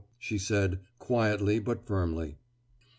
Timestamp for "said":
0.35-0.79